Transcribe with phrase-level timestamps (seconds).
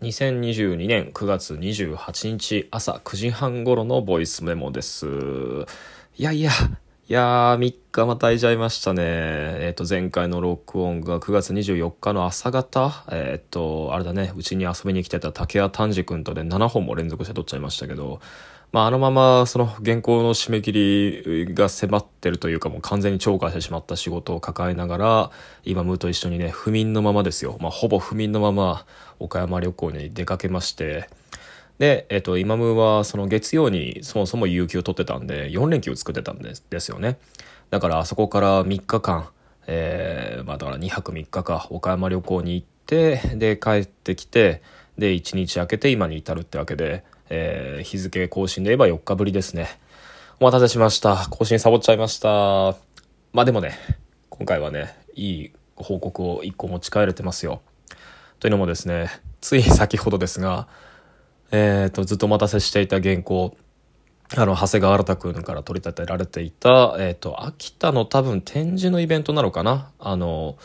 [0.00, 5.06] 2022年9月28日朝9時半頃のボイスメモです。
[6.16, 6.52] いやいや、
[7.08, 9.02] いやー、3日またいちゃいましたね。
[9.04, 18.20] えっ、と、前回の録音が9月24日の朝方、えっ、と、あれだね、うちに遊びに来てた竹谷丹治君とで7本も連続して撮っちゃいましたけど、
[18.70, 25.30] まあ、あのままその原稿の締め切りが迫ってるというかもう完全に超過してしまった仕事を抱えながら
[25.64, 28.84] 今ムーと一緒にね不眠のままですよ、まあ、ほぼ不眠のまま
[29.18, 31.08] 岡山旅行に出かけまして。
[31.78, 37.18] で、えっと、今ムーはその月曜にそもそも有給を取ってたんで4連休作ってたんですですよね。
[37.70, 39.28] だからあそこから3日間
[39.68, 44.62] えー、まあだから2泊3日か岡山旅行に行ってで帰ってきて
[44.96, 49.68] で1日空けて今に至るってわけでえー、日付更新で言えば4日ぶりですね。
[50.40, 51.26] お待たせしました。
[51.30, 52.76] 更新サボっちゃいました。
[53.32, 53.78] まあでもね、
[54.30, 57.60] 今回はね、いい報告を1個持ち帰れてますよ。
[58.40, 59.10] というのもですね、
[59.40, 60.68] つい先ほどですが、
[61.50, 63.56] えっ、ー、と、ずっとお待たせしていた原稿、
[64.36, 69.90] あの、長谷川新君から取り立てられていた、えっ、ー、と、秋田の多分展示のイベントなのかな？
[69.98, 70.56] あの、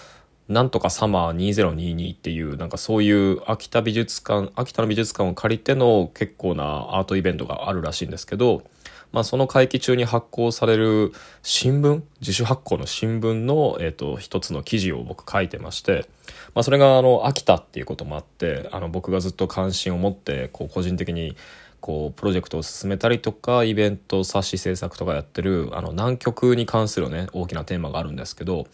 [0.54, 8.64] なんとかサマー2022っていうなんかそういう秋田美術館秋田の美術館を借りての結構なアートイベントがあるらしいんですけど、
[9.12, 16.06] まあ、その会期中に発行される新聞自主発行の新聞の、えーと、一つの記事を僕書いてまして、
[16.54, 21.36] まあ、それがあの秋田っていうこともあってあの僕がずっと関心を持ってこう個人的に
[21.82, 28.68] こうプロジェクトを進めたりとかイベント冊子制作とかやってるあの南極に関するね大きなテーマがあるんですけど、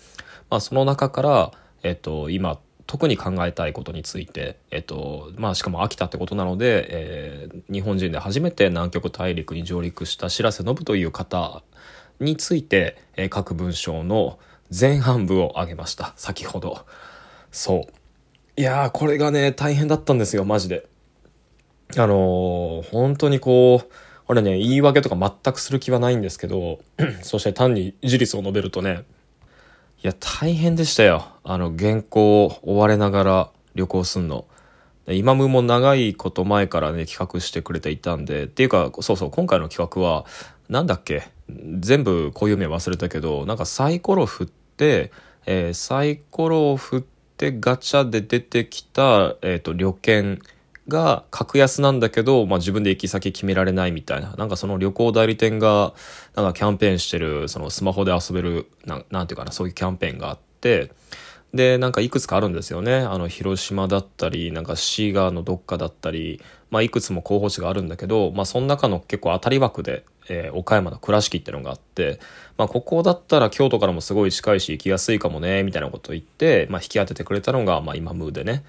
[0.49, 1.51] まあ、その中から、
[1.83, 11.61] えっと、今特に考えたいことについて、えっとまあ、しかも秋田ってことなので、えー、日本人で初めて南極大陸に上陸した白瀬信という方
[12.19, 14.39] について、えー、各文章の
[14.77, 16.13] 前半部を挙げました。
[16.15, 16.85] 先ほど。
[17.51, 18.59] そう。
[18.59, 20.87] いやーこれがね大変だったんですよマジで。
[21.95, 23.93] あのー、本当にこう、
[24.27, 26.79] 俺ね、言い訳とか全くする気はないんですけど、
[27.23, 29.03] そして単に事実を述べるとね、
[30.01, 31.25] いや、大変でしたよ。
[31.43, 34.45] あの、原稿を追われながら旅行すんの。
[35.07, 40.25] 今ムも長いこと前からね、企画してくれていたんで、っていうか、そうそう、今回の企画は、
[40.69, 41.27] なんだっけ？
[41.79, 45.11] 全部固有名忘れたけど、なんかサイコロ振って、
[45.45, 47.01] えー、サイコロを振っ
[47.35, 50.39] てガチャで出てきた、えっ、ー、と、旅券、
[50.89, 54.33] が格安なんだけど、まあ、自分で行き先決められないみたいな。
[54.35, 55.93] なんかその旅行代理店が、
[56.35, 60.91] なんかキャンペーンしてる、そのスマホで遊べる、ななんていうかな、そういうキャンペーンがあって、
[61.53, 62.95] で、なんかいくつかあるんですよね。
[62.97, 72.19] あの、広島だったり、なんか滋賀のどっかだったり、まあ、いくつも候補地があるんだけど、まあ、その中の結構当たり枠で、えー、岡山の倉敷ってのがあって、
[72.57, 78.63] まあ、ここだったら京都からもすごい近いし行きやすいかもね、みたいなことを言って、まあ、引き当ててくれたのが、まあ、今ムーでね。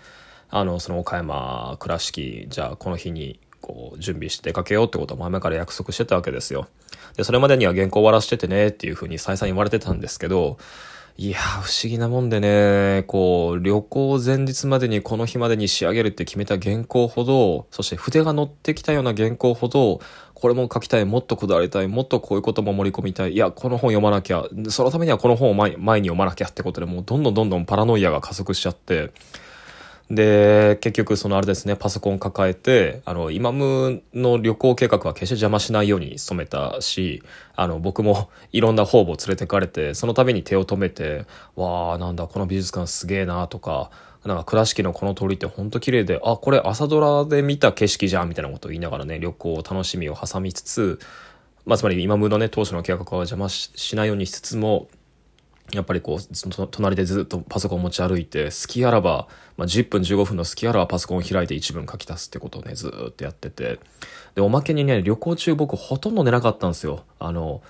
[0.51, 6.69] あの、その岡山倉敷、じゃあこの日にこう準備して出かけようってことを前々から約束してたわけですよ。
[7.17, 10.59] で、それまでには原稿終わらしててねっていうふうに再三言われてたんですけど、
[11.17, 20.01] いや不思議なもんでね、こう、旅行前日までにこの日までに仕上げるって決めた原稿ほど、そして筆が乗ってきたような原稿ほど、
[20.33, 29.13] これも書きたい、もっとこだわりたい、もっとこういうことも盛り込みたい、いや、この本読まなきゃ、そのためにはこの本を前前に読まなきゃってことでもうどんどんどんどんパラノイアが加速しちゃって、
[30.11, 37.23] で、結局そのあれですね、パソコン抱えて、あの、今ムの旅行計画は決して邪魔しないように努めたし、
[37.55, 43.91] あの、僕も いろんな方々連れてかれて、その度に手を止めて、わあなんだ、この美術館すげえなとか、
[44.25, 50.99] なんか倉敷のこの通りってほんと綺麗で、あ、これ朝ドラで見た景色じゃんみたいなことを言いながらね、旅行を楽しみを挟みつつ、
[51.67, 54.89] まあ、つまり今ムのね、当初の計画は邪魔しないようにしつつも、
[55.73, 63.79] やっぱりこう、その隣でずっとパソコン持ち歩いて、好きあらば、まあ、10分15分の好きあらばパソコンを開いて一文書き足すってことをね、ずっとやってて。
[64.35, 67.05] で、おまけにね、旅行中僕ほとんど寝なかったんですよ。
[67.19, 67.63] あの、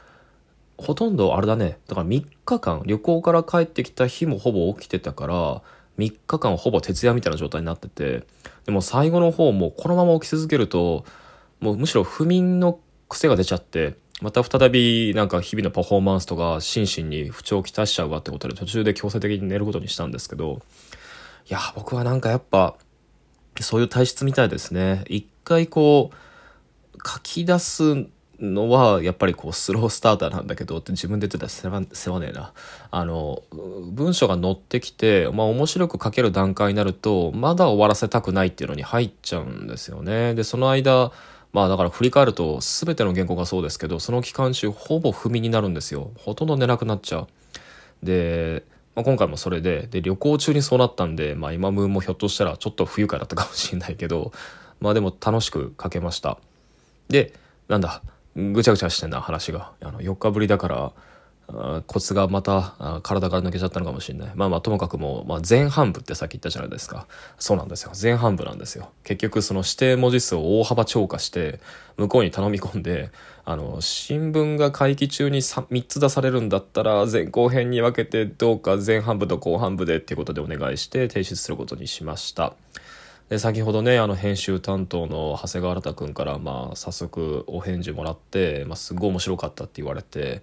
[0.79, 1.79] ほとんどあれだね。
[1.89, 5.63] だから3日間、旅行から帰ってきた日もほぼ起きてたから、
[5.99, 8.25] 3日間ほぼ徹夜みたいな状態になってて、
[8.65, 11.05] でも最後の方もこのまま起き続けると、
[11.61, 20.61] もうむしろ不眠の癖が出ちゃって、また再びなんか日々のパフォーマンスとか心身に不調をきたしちゃうわってことで途中で強制的に寝ることにしたんですけど、
[21.49, 22.77] いや、僕はなんかやっぱ、
[23.61, 25.05] そういう体質みたいですね。
[25.09, 28.07] 一回こう、書き出す
[28.41, 32.53] のはやっぱりこうスロースターターなんだけどって自分で言ってたら世話世話ねえな。
[32.91, 33.43] あの、
[33.93, 40.35] 文章が載ってきて、まあ面白く書ける段階になると、まだ終わらせたくないっていうのに入っちゃうんですよね。
[40.35, 41.13] で、その間、
[41.53, 47.29] まあだから振り返ると全ての原稿がそうですけどその期間中ほぼ不眠になるんですよほとんど寝なくなっちゃう
[48.03, 48.65] で
[48.95, 54.33] まあ、今回もそれで、で、旅行中にそうなったんで、まあ今ムーもひょっとしたらちょっと不愉快だったかもしれないけど、
[54.81, 56.39] まあでも楽しく書けました。
[57.09, 57.33] で、
[57.69, 58.03] なんだ、
[58.37, 59.73] ぐちゃぐちゃしてんな話が。
[59.81, 60.93] あの、4日ぶりだから、
[61.87, 64.33] コツがまた体から抜けちゃったのかもしれない。
[64.35, 67.07] まあまあともかくもう、まあ、前半部ってさっき言ったじゃないですか。
[67.39, 67.93] そうなんですよ。
[68.01, 68.91] 前半部なんですよ。
[69.05, 71.61] 結局その指定文字数を大幅超過して
[71.97, 73.11] 向こうに頼み込んで、
[73.45, 82.55] あの、新聞が会期中に 3, 3つ出されるんだったら前後編に分けてどうか前半部と後半部でっていうことでお願いして提出することにしました。
[83.31, 90.43] で先ほどねあの編集担当の長谷川新君からまあ早速お返事もらって、まあ、すごい面白かったって言われて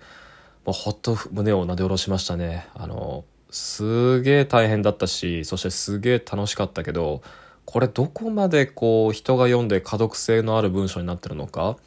[0.68, 2.68] もうほっと胸をなで下ろしましたね。
[2.76, 7.22] あの、すげえ大変だったし、そしてすげえ楽しかったけど、
[7.64, 11.78] これどこまでこう人が読んで可読性のある文章になってるのか、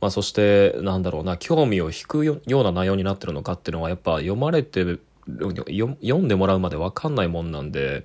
[0.00, 8.04] まあ、そしてなんだろうな興味を引くような内容になってるのかっていうのはやっぱ読まれて読んでもらうまで分かんないもんなんで、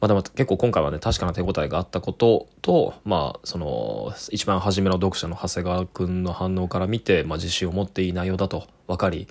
[0.00, 9.28] まあでも結構今回はね、確かな手応えがあったことと、まあ、その、一番初めの読者の長谷川くんの反応から見て、まあ自信を持っていい内容だと分かり、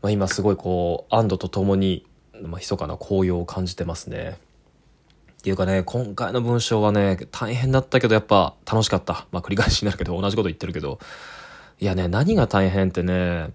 [0.00, 2.06] まあ今すごいこう、安堵とともに、
[2.42, 4.38] まあ密かな高揚を感じてますね。
[5.38, 9.26] っていうかね、今回の文章はね、大変だったけどやっぱ楽しかった。
[9.32, 10.98] まあ繰り返しになるけど、同じこと言ってるけど。
[11.80, 13.50] いやね、何が大変ってね、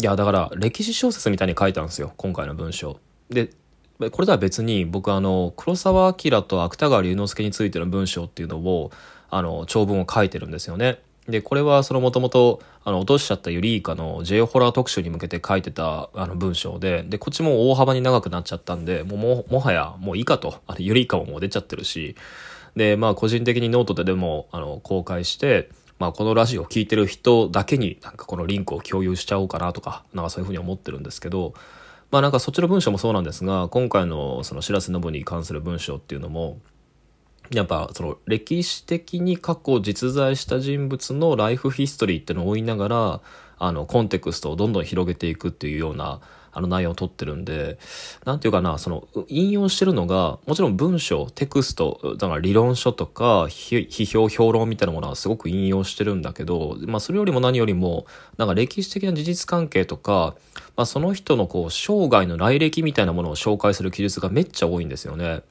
[0.00, 3.00] いやだから歴史小説みたいに書いたんですよ、今回の文章。
[3.28, 3.50] で、
[3.98, 8.92] これとは別に僕あの黒澤明と芥川龍之介についての文章っていうのを
[9.28, 11.00] あの長文を書いてるんですよね。
[11.28, 20.60] でこれはそのもともとあの落としちゃったユリイカの J ホラー特集に向けて書いてたあの文章ででこっちも大幅に長くなっちゃったんでもうももはやもういいかと。
[20.66, 22.16] あれユリイカももう出ちゃってるし。
[22.76, 25.68] でまあ個人的にノートででもあの公開して
[25.98, 31.52] まあ、このラジオを聴いてる人だけになんかこのリンクを共有しちゃおうかなとかなんかそういうふうに思ってるんですけど
[32.10, 36.58] まあなんかそっちの文章もそうなんですが、今回のその白瀬信に関する文章っていうのも、
[37.52, 43.20] やっぱその歴史的に過去実在した人物のライフヒストリーってのを追いながら、
[43.58, 46.20] あのコンテクストをどんどん広げていくっていうような
[46.52, 47.78] あの内容を取ってるんで、
[48.24, 58.06] なんていうかな、その引用してるのが、もちろん文章、テクスト、だから理論書とか批評、評論みたいなものはすごく引用してるんだけど、まあそれよりも何よりも、
[58.36, 60.34] なんか歴史的な事実関係とか、
[60.76, 65.42] まあその人のこう生涯の来歴みたいなものを紹介する記述がめっちゃ多いんですよね。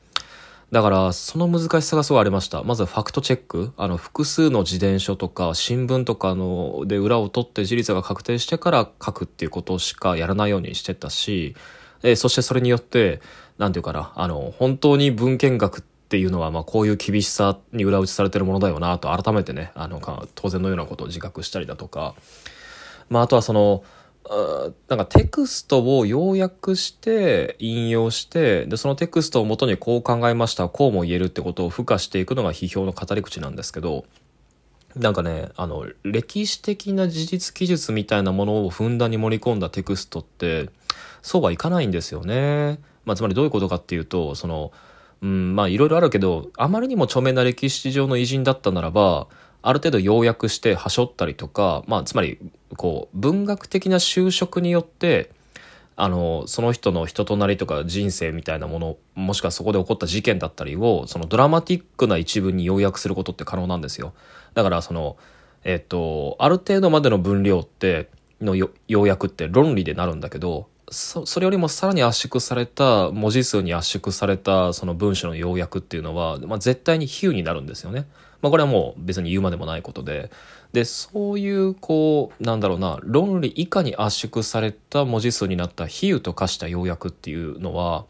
[0.72, 2.62] だから、その難しさがすごいありました。
[2.64, 3.74] まずファクトチェック。
[3.76, 11.56] あの、複数の自伝書とか、新聞とかの、で裏を取って事実が確定してから書くっていうことしかやらないようにしてたし、
[12.04, 13.20] えそしてそれによって、
[13.58, 20.00] なんていうかな、あの、本当に文献学っていうのは、まあ、こういう厳しさに裏打ちされてるものだよな、と改めてね、あの、
[20.36, 22.14] 当然のようなことを自覚したりだとか、
[23.10, 23.84] まあ、あとはその、
[24.88, 34.06] なんかテクストを要約して引用してでそのテクストをもとにこう考えましたこうも言えるってことを付加していくのが批評の語り口なんですけど
[34.96, 40.70] なんかねあの歴史的な事実記述みたいなものをふんだんに盛り込んだテクストって
[41.24, 42.80] そうはいかないんですよね。
[43.06, 44.72] まあ、つまりどういうことかっていうとその
[45.22, 49.28] うんまあいろいろあるけどあまりにも著名な歴史上の偉人だったならば
[49.62, 52.40] ある程度要約してはしょったりとか、まあ、つまり
[52.78, 55.32] こう文学的な就職によって
[55.96, 64.14] あのその人の人となりとか人生みたいなものもしくはそこで起こった事件だったりをそのドラマティックな一文に要約することって可能なんですよ
[64.54, 65.18] だからその
[65.66, 68.56] えっとある程度までの分量っての
[68.88, 78.08] 要約って論理でなるんだけどそそれよりもさらに圧縮された文字数に圧縮されたその文章の要約っていうのは、まあ、絶対に比喩になるんですよね。
[78.42, 80.30] まあ、これはもう別に言うまでもないことで。
[80.74, 88.06] でそういうこうなんだろうな論理以下に圧縮された文字数になった比喩と化した要約っていうのは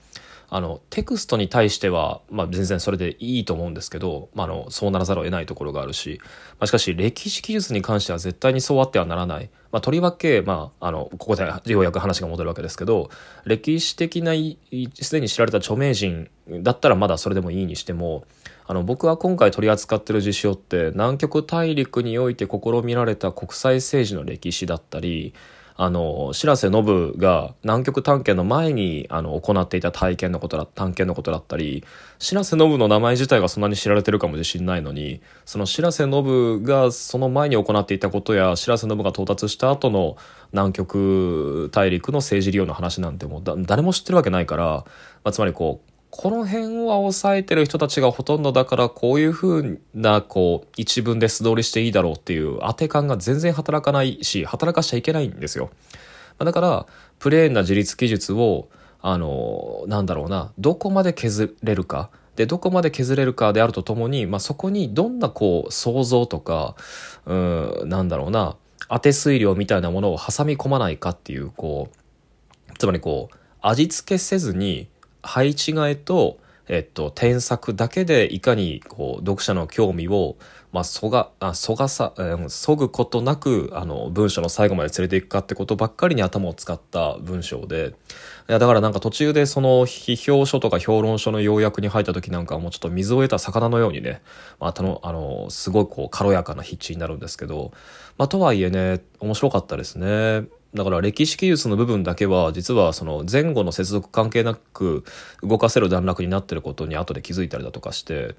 [0.52, 6.20] あのテクストに対しては、まあ、全然それでいいと思うんですけど、まあ、あのそうならざるを得ないところがあるし、
[6.60, 13.12] まあ、しかし歴史記述に関しては絶対にそうあってはならない、まあ、とりわけ、まあ、あのここでようやく話が戻るわけですけど
[13.46, 14.34] 歴史的な
[15.02, 18.26] すでに知られた著名人だったらまだそれでもいいにしても
[18.70, 25.34] あの僕は今回取り扱ってる事象って南極大陸において試みられた国際政治の歴史だったり
[25.76, 31.86] あの、白瀬信が南極探検の前にあの行っていた体験のことだ、探検のことだったり、
[32.20, 40.18] 白瀬信の名前自体がそんなに知られてるかもしれないのに、その白瀬信がその前に行っていたことや、白瀬信が到達した後の
[40.52, 44.86] 南極大陸の政治利用の話なんてもう誰も知ってるわけないから、ま
[45.24, 55.70] あ、つまりこう、この辺は抑えてる人たちがほとんどだからこういう風なこう一文で素通りしていいだろうっていう当て感が全然働かないし働かしちゃいけないんですよ。
[56.40, 56.86] だから
[57.20, 58.70] プレーンな自立記述を
[59.02, 66.76] あのなんだろうなどこまで削れるかでどこまで削れるかであるとともに、まあ、そこにどんなこう想像とか
[67.26, 68.56] うんなんだろうな
[68.90, 71.90] 当て推量みたいなものを挟み込まないかっていうこ
[72.70, 74.88] うつまりこう味付けせずに
[75.22, 80.38] 配置換えとえっと、添削だけでいかにこう読者の興味を、
[80.72, 87.96] まあ、そが、あ、そがさ、えー、そぐことなく、あの、文章の最後まで連れていくかってことばっかりに頭を使った文章で、
[88.50, 94.22] いや、だからなんか途中でその批評書とか評論書の要約に入った時なんかはもうちょっと水を得た魚のようにね、
[94.60, 97.72] まあ、たの、あの、すごいこう軽やかな筆致になるんですけど、
[98.20, 100.44] まあ、とはいえね、面白かったですね。
[100.74, 105.04] だから歴史記述の部分だけは実はその前後の接続関係なく
[105.42, 108.36] 動かせる段落になってることに後で気づいたりだとかして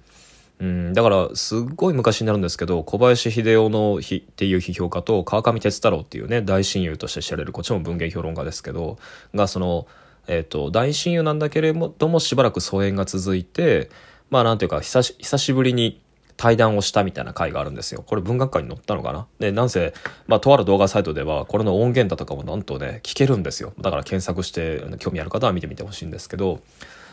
[0.61, 8.99] うんだからすっごい昔になるんですけど小林秀夫の日っていう批評家と川上哲太郎っていうね大親友として知られるこっちも文芸評論家ですけど
[9.35, 9.87] がその、
[10.29, 13.91] えーと、大親友なんだけれどもしばらく疎遠が続いて
[14.29, 16.01] まあなんていうか久し久しぶりに
[16.41, 18.03] 対談をしたみたいな回があるんですよ。
[18.03, 19.27] これ文学館に載ったのかな？
[19.39, 19.93] で、なんせ、
[20.27, 23.75] まあ、とある動画サイトでは、これの音源だとかもなんとね、聞けるんですよ。
[23.79, 26.61] だから検索して、興味ある方は見てみてほしいんですけど、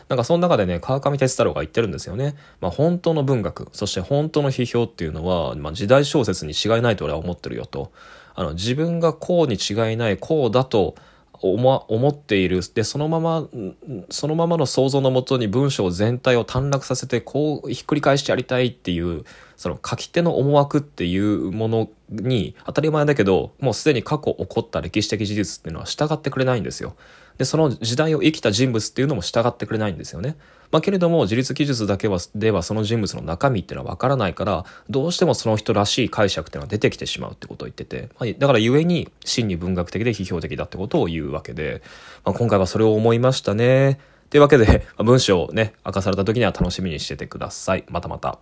[0.08, 2.36] なんかその中でね、川上哲太郎が言ってるんですよね。
[2.62, 7.92] まあ本当の文学、そして本当の批評っていうのは、まあ時代小説に違いないと俺は思ってるよと。
[8.34, 10.94] あの、自分がこうに違いない、こうだと、
[11.40, 13.48] 思思っているでそのまま
[14.10, 19.24] そのままの想像のもとに文章全体を短絡させてこうひっくり返してやりたいっていう
[19.56, 26.96] その書き手の思惑っていうものに当たり前だけどもうすでに過去起こった歴史的事実っていうのは従ってくれないんですよ。
[27.38, 30.36] でその時代を生きた人物っていうのも従ってくれないんですよね。
[30.70, 41.80] まあ、けれども自律記述だけはではその人物の中身っていうのは分からないからどうしてもその人らしい解釈っていうのが出てきてしまうってことを言ってて、まあ、だから故に真に文学的で批評的だってことを言うわけで、
[42.24, 43.98] まあ、今回はそれを思いましたね。
[44.30, 47.84] というわけで、文章をね、明かされた時には楽しみにしててください。
[47.88, 48.38] またまた。